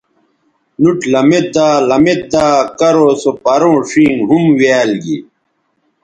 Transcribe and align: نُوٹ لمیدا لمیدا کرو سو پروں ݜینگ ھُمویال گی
نُوٹ 0.81 0.99
لمیدا 1.13 1.67
لمیدا 1.89 2.47
کرو 2.79 3.09
سو 3.21 3.31
پروں 3.43 3.77
ݜینگ 3.89 4.19
ھُمویال 4.29 4.91
گی 5.03 5.17